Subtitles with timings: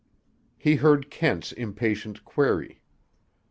[0.57, 2.81] He heard Kent's impatient query.